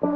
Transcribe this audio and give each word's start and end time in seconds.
A 0.00 0.08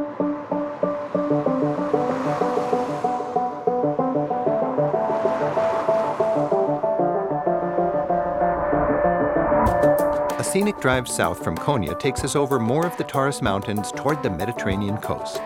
scenic 10.41 10.79
drive 10.79 11.07
south 11.07 11.43
from 11.43 11.57
Konya 11.57 11.99
takes 11.99 12.23
us 12.23 12.35
over 12.35 12.59
more 12.59 12.85
of 12.85 12.95
the 12.95 13.03
Taurus 13.03 13.41
Mountains 13.41 13.91
toward 13.91 14.23
the 14.23 14.29
Mediterranean 14.29 14.97
coast. 14.97 15.41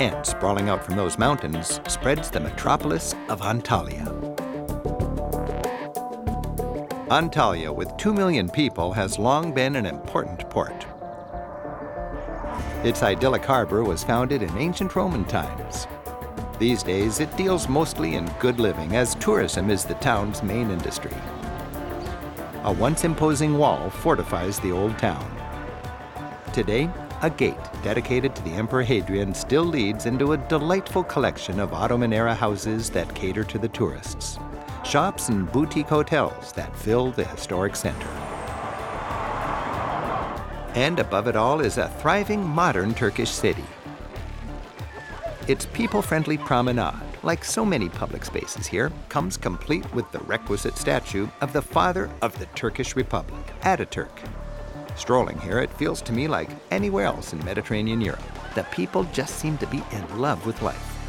And 0.00 0.24
sprawling 0.24 0.68
out 0.68 0.84
from 0.84 0.96
those 0.96 1.18
mountains 1.18 1.80
spreads 1.88 2.30
the 2.30 2.40
metropolis 2.40 3.14
of 3.28 3.40
Antalya. 3.40 4.04
Antalya, 7.08 7.74
with 7.74 7.96
2 7.96 8.12
million 8.12 8.48
people, 8.48 8.92
has 8.92 9.18
long 9.18 9.52
been 9.52 9.74
an 9.76 9.86
important 9.86 10.48
port. 10.50 10.86
Its 12.84 13.02
idyllic 13.02 13.42
harbor 13.42 13.82
was 13.82 14.04
founded 14.04 14.42
in 14.42 14.58
ancient 14.58 14.94
Roman 14.94 15.24
times. 15.24 15.86
These 16.58 16.82
days, 16.82 17.18
it 17.18 17.34
deals 17.34 17.66
mostly 17.66 18.14
in 18.14 18.30
good 18.38 18.60
living, 18.60 18.94
as 18.94 19.14
tourism 19.14 19.70
is 19.70 19.86
the 19.86 19.94
town's 19.94 20.42
main 20.42 20.70
industry. 20.70 21.16
A 22.64 22.72
once 22.72 23.04
imposing 23.04 23.56
wall 23.56 23.88
fortifies 23.88 24.60
the 24.60 24.70
old 24.70 24.98
town. 24.98 25.26
Today, 26.52 26.90
a 27.22 27.30
gate 27.30 27.56
dedicated 27.82 28.36
to 28.36 28.42
the 28.42 28.52
Emperor 28.52 28.82
Hadrian 28.82 29.32
still 29.32 29.64
leads 29.64 30.04
into 30.04 30.32
a 30.32 30.36
delightful 30.36 31.04
collection 31.04 31.60
of 31.60 31.72
Ottoman 31.72 32.12
era 32.12 32.34
houses 32.34 32.90
that 32.90 33.14
cater 33.14 33.44
to 33.44 33.58
the 33.58 33.68
tourists, 33.68 34.38
shops 34.84 35.30
and 35.30 35.50
boutique 35.50 35.88
hotels 35.88 36.52
that 36.52 36.76
fill 36.76 37.12
the 37.12 37.24
historic 37.24 37.76
center. 37.76 38.23
And 40.74 40.98
above 40.98 41.28
it 41.28 41.36
all 41.36 41.60
is 41.60 41.78
a 41.78 41.88
thriving 42.00 42.44
modern 42.44 42.94
Turkish 42.94 43.30
city. 43.30 43.64
Its 45.46 45.66
people 45.66 46.02
friendly 46.02 46.36
promenade, 46.36 46.94
like 47.22 47.44
so 47.44 47.64
many 47.64 47.88
public 47.88 48.24
spaces 48.24 48.66
here, 48.66 48.90
comes 49.08 49.36
complete 49.36 49.92
with 49.94 50.10
the 50.10 50.18
requisite 50.20 50.76
statue 50.76 51.28
of 51.40 51.52
the 51.52 51.62
father 51.62 52.10
of 52.22 52.36
the 52.38 52.46
Turkish 52.54 52.96
Republic, 52.96 53.44
Ataturk. 53.60 54.10
Strolling 54.96 55.38
here, 55.40 55.58
it 55.58 55.72
feels 55.74 56.00
to 56.02 56.12
me 56.12 56.26
like 56.26 56.50
anywhere 56.70 57.04
else 57.04 57.32
in 57.32 57.44
Mediterranean 57.44 58.00
Europe. 58.00 58.22
The 58.54 58.64
people 58.64 59.04
just 59.12 59.36
seem 59.36 59.58
to 59.58 59.66
be 59.66 59.82
in 59.92 60.18
love 60.18 60.44
with 60.46 60.62
life. 60.62 61.03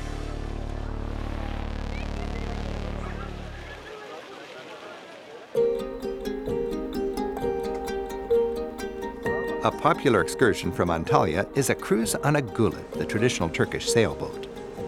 A 9.66 9.72
popular 9.72 10.22
excursion 10.22 10.72
from 10.72 10.90
Antalya 10.90 11.48
is 11.58 11.72
a 11.72 11.74
cruise 11.74 12.14
on 12.14 12.36
a 12.36 12.42
gulet, 12.44 12.92
the 12.92 13.04
traditional 13.04 13.50
Turkish 13.50 13.90
sailboat. 13.90 14.46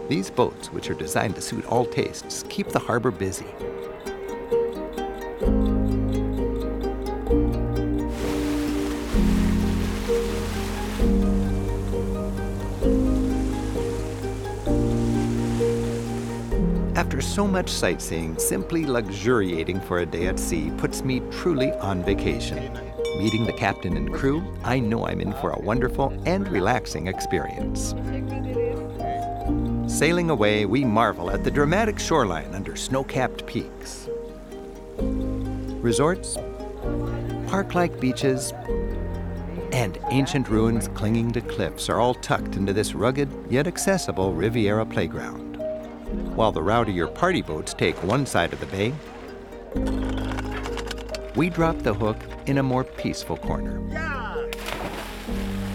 These 0.07 0.29
boats, 0.29 0.71
which 0.71 0.91
are 0.91 0.93
designed 0.93 1.33
to 1.33 1.41
suit 1.41 1.65
all 1.65 1.83
tastes, 1.83 2.43
keep 2.47 2.67
the 2.67 2.77
harbor 2.77 3.09
busy. 3.09 3.47
After 16.95 17.19
so 17.19 17.47
much 17.47 17.71
sightseeing, 17.71 18.37
simply 18.37 18.85
luxuriating 18.85 19.81
for 19.81 20.01
a 20.01 20.05
day 20.05 20.27
at 20.27 20.37
sea 20.37 20.69
puts 20.77 21.03
me 21.03 21.23
truly 21.31 21.71
on 21.71 22.03
vacation. 22.03 22.79
Meeting 23.17 23.47
the 23.47 23.53
captain 23.53 23.97
and 23.97 24.13
crew, 24.13 24.43
I 24.63 24.77
know 24.77 25.07
I'm 25.07 25.19
in 25.19 25.33
for 25.33 25.49
a 25.49 25.59
wonderful 25.59 26.15
and 26.27 26.47
relaxing 26.47 27.07
experience. 27.07 27.95
Sailing 29.91 30.29
away, 30.29 30.67
we 30.67 30.85
marvel 30.85 31.31
at 31.31 31.43
the 31.43 31.49
dramatic 31.49 31.97
shoreline 31.97 32.53
under 32.53 32.75
snow 32.75 33.03
capped 33.03 33.47
peaks. 33.47 34.07
Resorts, 34.99 36.37
park 37.47 37.73
like 37.73 37.99
beaches, 37.99 38.53
and 39.71 39.97
ancient 40.11 40.47
ruins 40.47 40.87
clinging 40.89 41.31
to 41.31 41.41
cliffs 41.41 41.89
are 41.89 41.99
all 41.99 42.13
tucked 42.13 42.55
into 42.55 42.71
this 42.71 42.93
rugged 42.93 43.29
yet 43.49 43.65
accessible 43.65 44.31
Riviera 44.31 44.85
playground. 44.85 45.57
While 46.35 46.51
the 46.51 46.61
rowdier 46.61 47.07
party 47.07 47.41
boats 47.41 47.73
take 47.73 48.01
one 48.03 48.27
side 48.27 48.53
of 48.53 48.59
the 48.59 48.67
bay, 48.67 48.93
we 51.35 51.49
drop 51.49 51.79
the 51.79 51.95
hook 51.95 52.17
in 52.47 52.57
a 52.57 52.63
more 52.63 52.83
peaceful 52.83 53.37
corner. 53.37 53.81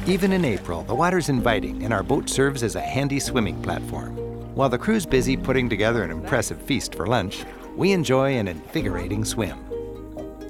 Even 0.06 0.32
in 0.32 0.44
April, 0.44 0.82
the 0.82 0.94
water's 0.94 1.28
inviting 1.28 1.84
and 1.84 1.92
our 1.94 2.02
boat 2.02 2.28
serves 2.28 2.62
as 2.62 2.74
a 2.74 2.80
handy 2.80 3.20
swimming 3.20 3.60
platform. 3.62 4.16
While 4.54 4.68
the 4.68 4.78
crew's 4.78 5.06
busy 5.06 5.36
putting 5.36 5.68
together 5.68 6.02
an 6.02 6.10
impressive 6.10 6.60
feast 6.60 6.94
for 6.94 7.06
lunch, 7.06 7.44
we 7.76 7.92
enjoy 7.92 8.36
an 8.36 8.48
invigorating 8.48 9.24
swim. 9.24 9.58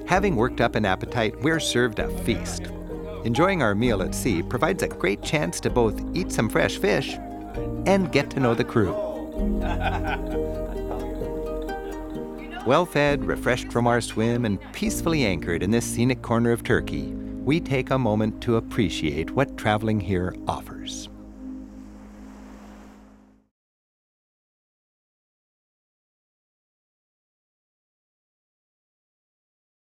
Having 0.07 0.35
worked 0.35 0.59
up 0.59 0.75
an 0.75 0.85
appetite, 0.85 1.39
we're 1.41 1.59
served 1.59 1.99
a 1.99 2.09
feast. 2.23 2.63
Enjoying 3.23 3.61
our 3.61 3.75
meal 3.75 4.01
at 4.01 4.13
sea 4.13 4.43
provides 4.43 4.83
a 4.83 4.87
great 4.87 5.21
chance 5.21 5.59
to 5.61 5.69
both 5.69 6.01
eat 6.15 6.31
some 6.31 6.49
fresh 6.49 6.77
fish 6.77 7.13
and 7.85 8.11
get 8.11 8.29
to 8.31 8.39
know 8.39 8.53
the 8.53 8.63
crew. 8.63 8.93
Well 12.65 12.85
fed, 12.85 13.25
refreshed 13.25 13.73
from 13.73 13.87
our 13.87 13.99
swim, 13.99 14.45
and 14.45 14.57
peacefully 14.71 15.25
anchored 15.25 15.63
in 15.63 15.71
this 15.71 15.85
scenic 15.85 16.21
corner 16.21 16.51
of 16.51 16.63
Turkey, 16.63 17.11
we 17.43 17.59
take 17.59 17.89
a 17.89 17.99
moment 17.99 18.41
to 18.43 18.55
appreciate 18.55 19.31
what 19.31 19.57
traveling 19.57 19.99
here 19.99 20.33
offers. 20.47 21.09